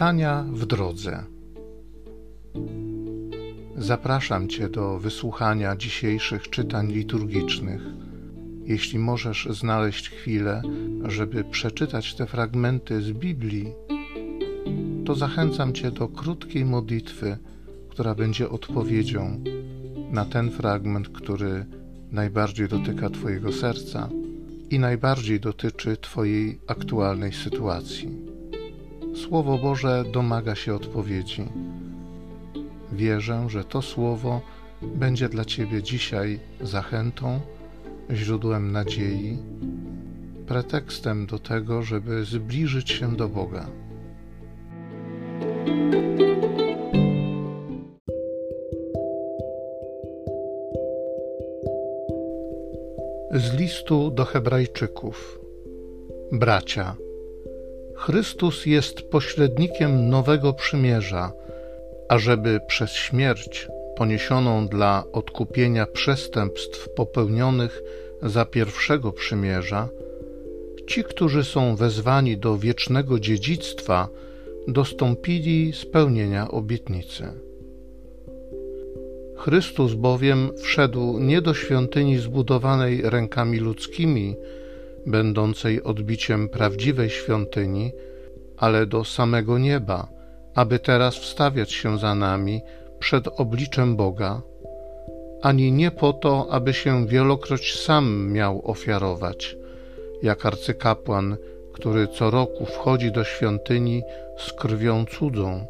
[0.00, 1.24] Czytania w drodze.
[3.76, 7.82] Zapraszam Cię do wysłuchania dzisiejszych czytań liturgicznych.
[8.64, 10.62] Jeśli możesz znaleźć chwilę,
[11.04, 13.72] żeby przeczytać te fragmenty z Biblii,
[15.06, 17.36] to zachęcam Cię do krótkiej modlitwy,
[17.88, 19.44] która będzie odpowiedzią
[20.10, 21.66] na ten fragment, który
[22.12, 24.08] najbardziej dotyka Twojego serca
[24.70, 28.29] i najbardziej dotyczy Twojej aktualnej sytuacji.
[29.14, 31.44] Słowo Boże domaga się odpowiedzi.
[32.92, 34.40] Wierzę, że to Słowo
[34.82, 37.40] będzie dla Ciebie dzisiaj zachętą,
[38.10, 39.38] źródłem nadziei,
[40.46, 43.66] pretekstem do tego, żeby zbliżyć się do Boga.
[53.34, 55.40] Z listu do Hebrajczyków.
[56.32, 56.96] Bracia,
[58.00, 61.32] Chrystus jest pośrednikiem nowego przymierza,
[62.08, 67.82] ażeby przez śmierć poniesioną dla odkupienia przestępstw popełnionych
[68.22, 69.88] za pierwszego przymierza,
[70.86, 74.08] ci, którzy są wezwani do wiecznego dziedzictwa,
[74.68, 77.24] dostąpili spełnienia obietnicy.
[79.36, 84.36] Chrystus bowiem wszedł nie do świątyni zbudowanej rękami ludzkimi,
[85.06, 87.92] będącej odbiciem prawdziwej świątyni,
[88.56, 90.08] ale do samego nieba,
[90.54, 92.60] aby teraz wstawiać się za nami
[92.98, 94.42] przed obliczem Boga,
[95.42, 99.56] ani nie po to, aby się wielokroć sam miał ofiarować,
[100.22, 101.36] jak arcykapłan,
[101.72, 104.02] który co roku wchodzi do świątyni
[104.38, 105.66] z krwią cudzą,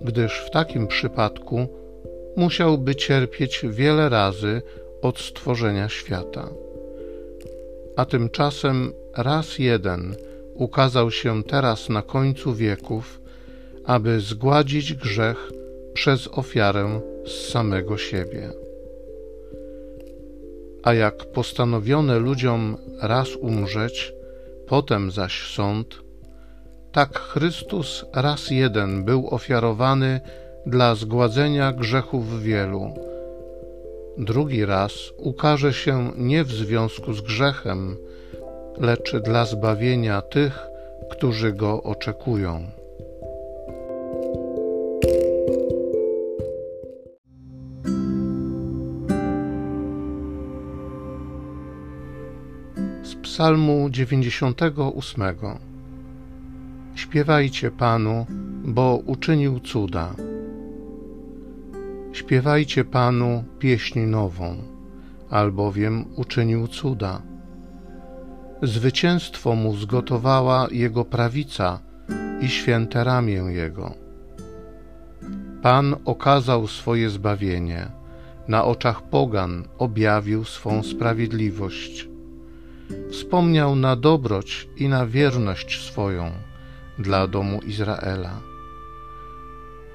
[0.00, 1.68] gdyż w takim przypadku
[2.36, 4.62] musiałby cierpieć wiele razy
[5.02, 6.48] od stworzenia świata
[7.96, 10.16] a tymczasem raz jeden
[10.54, 13.20] ukazał się teraz na końcu wieków,
[13.84, 15.50] aby zgładzić grzech
[15.94, 18.50] przez ofiarę z samego siebie.
[20.82, 24.12] A jak postanowione ludziom raz umrzeć,
[24.66, 26.02] potem zaś sąd,
[26.92, 30.20] tak Chrystus raz jeden był ofiarowany
[30.66, 32.94] dla zgładzenia grzechów wielu
[34.18, 37.96] drugi raz ukaże się nie w związku z grzechem,
[38.78, 40.58] lecz dla zbawienia tych,
[41.10, 42.70] którzy go oczekują.
[53.02, 55.22] Z Psalmu 98
[56.94, 58.26] Śpiewajcie Panu,
[58.64, 60.14] bo uczynił cuda.
[62.16, 64.56] Śpiewajcie Panu pieśń nową,
[65.30, 67.22] albowiem uczynił cuda.
[68.62, 71.80] Zwycięstwo mu zgotowała jego prawica
[72.40, 73.94] i święte ramię jego.
[75.62, 77.88] Pan okazał swoje zbawienie,
[78.48, 82.08] na oczach pogan objawił swą sprawiedliwość.
[83.10, 86.30] Wspomniał na dobroć i na wierność swoją
[86.98, 88.55] dla domu Izraela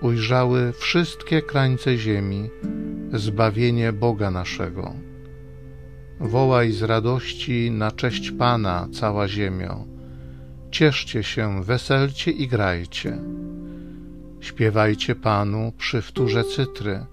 [0.02, 2.50] ujrzały wszystkie krańce ziemi
[3.14, 4.94] zbawienie Boga naszego.
[6.20, 9.86] Wołaj z radości na cześć Pana cała ziemio.
[10.72, 13.18] Cieszcie się, weselcie i grajcie.
[14.40, 17.06] Śpiewajcie Panu przy wtórze cytry,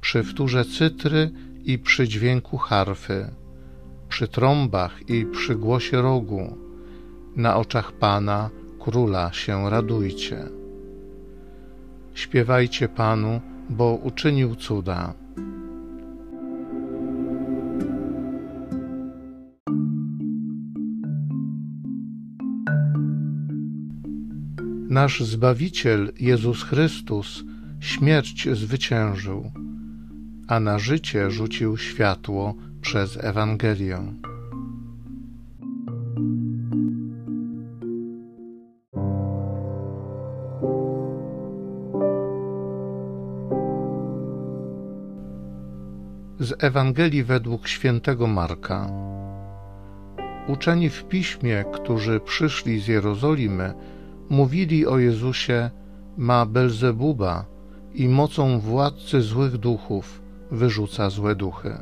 [0.00, 1.30] przy wtórze cytry
[1.64, 3.30] i przy dźwięku harfy,
[4.08, 6.56] przy trąbach i przy głosie rogu.
[7.36, 10.59] Na oczach Pana, Króla się radujcie.
[12.20, 15.14] Śpiewajcie Panu, bo uczynił cuda.
[24.88, 27.44] Nasz Zbawiciel Jezus Chrystus
[27.80, 29.52] śmierć zwyciężył,
[30.48, 33.98] a na życie rzucił światło przez Ewangelię.
[46.40, 48.90] Z Ewangelii według świętego Marka.
[50.48, 53.74] Uczeni w piśmie, którzy przyszli z Jerozolimy,
[54.30, 55.70] mówili o Jezusie:
[56.16, 57.44] Ma Belzebuba
[57.94, 61.78] i mocą władcy złych duchów wyrzuca złe duchy.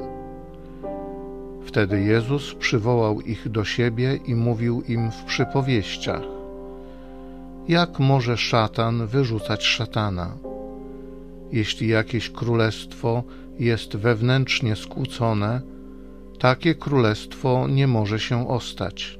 [1.64, 6.22] Wtedy Jezus przywołał ich do siebie i mówił im w przypowieściach:
[7.68, 10.36] Jak może szatan wyrzucać szatana?
[11.52, 13.22] Jeśli jakieś królestwo
[13.58, 15.60] jest wewnętrznie skłócone,
[16.38, 19.18] takie królestwo nie może się ostać.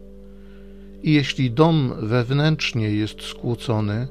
[1.02, 4.08] I jeśli dom wewnętrznie jest skłócony,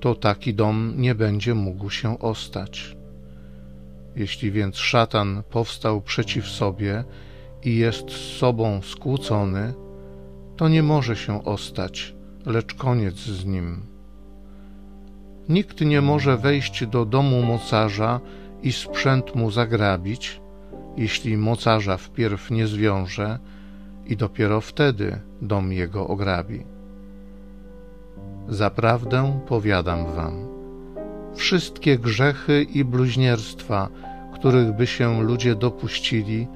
[0.00, 2.96] to taki dom nie będzie mógł się ostać.
[4.16, 7.04] Jeśli więc szatan powstał przeciw sobie
[7.64, 9.74] i jest z sobą skłócony,
[10.56, 12.14] to nie może się ostać,
[12.46, 13.82] lecz koniec z nim.
[15.48, 18.20] Nikt nie może wejść do domu mocarza
[18.62, 20.40] i sprzęt mu zagrabić,
[20.96, 23.38] jeśli mocarza wpierw nie zwiąże
[24.06, 26.64] i dopiero wtedy dom jego ograbi.
[28.48, 30.48] Zaprawdę powiadam wam,
[31.34, 33.88] wszystkie grzechy i bluźnierstwa,
[34.34, 36.46] których by się ludzie dopuścili,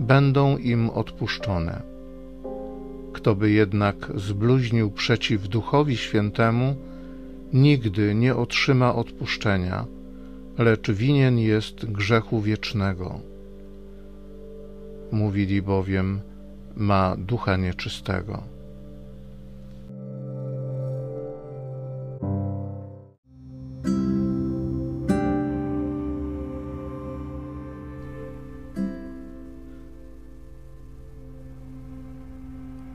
[0.00, 1.82] będą im odpuszczone.
[3.12, 6.76] Kto by jednak zbluźnił przeciw Duchowi Świętemu,
[7.52, 9.86] nigdy nie otrzyma odpuszczenia,
[10.60, 13.20] lecz winien jest grzechu wiecznego.
[15.12, 16.20] Mówili bowiem,
[16.76, 18.42] ma ducha nieczystego.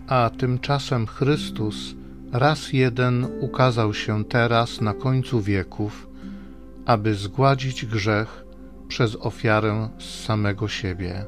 [0.07, 1.95] A tymczasem Chrystus
[2.31, 6.14] raz jeden ukazał się teraz na końcu wieków,
[6.85, 8.45] aby zgładzić grzech
[8.87, 11.25] przez ofiarę z samego siebie.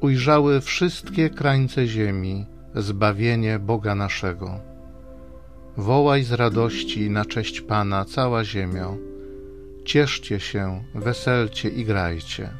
[0.00, 4.60] Ujrzały wszystkie krańce ziemi zbawienie Boga naszego.
[5.76, 8.96] Wołaj z radości na cześć Pana cała ziemio.
[9.84, 12.50] Cieszcie się, weselcie i grajcie.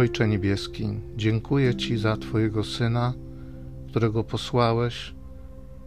[0.00, 3.14] Ojcze Niebieski, dziękuję Ci za Twojego Syna,
[3.88, 5.14] którego posłałeś,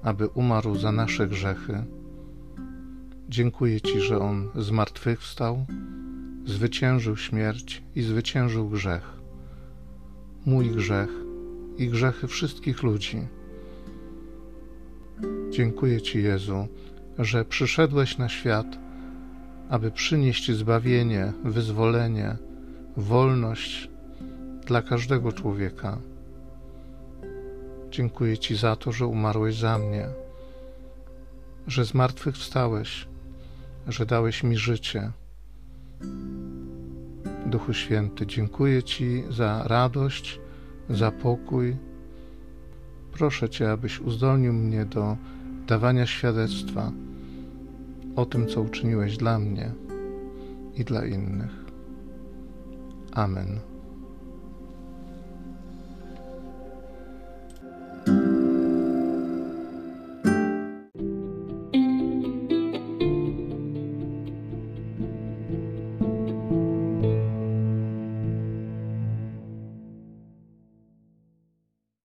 [0.04, 1.84] aby umarł za nasze grzechy.
[3.30, 5.66] Dziękuję Ci, że On zmartwychwstał,
[6.46, 9.10] zwyciężył śmierć i zwyciężył grzech.
[10.46, 11.10] Mój grzech
[11.78, 13.28] i grzechy wszystkich ludzi.
[15.50, 16.68] Dziękuję Ci, Jezu,
[17.20, 18.80] że przyszedłeś na świat,
[19.70, 22.38] aby przynieść zbawienie, wyzwolenie,
[22.98, 23.93] wolność
[24.66, 25.98] dla każdego człowieka.
[27.92, 30.08] Dziękuję Ci za to, że umarłeś za mnie,
[31.68, 33.08] że zmartwychwstałeś,
[33.88, 35.12] że dałeś mi życie.
[37.46, 40.40] Duchu Święty, dziękuję Ci za radość,
[40.90, 41.78] za pokój.
[43.12, 45.18] Proszę Cię, abyś uzdolnił mnie do
[45.68, 46.92] dawania świadectwa
[48.16, 49.72] o tym, co uczyniłeś dla mnie
[50.76, 51.52] i dla innych.
[53.12, 53.73] Amen.